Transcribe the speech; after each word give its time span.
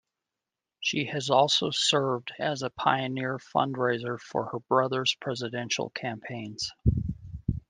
She 0.79 1.05
has 1.05 1.29
also 1.29 1.69
served 1.69 2.33
as 2.39 2.63
a 2.63 2.71
pioneer 2.71 3.37
fundraiser 3.37 4.19
for 4.19 4.47
her 4.47 4.57
brother's 4.61 5.13
presidential 5.13 5.91
campaigns. 5.91 6.71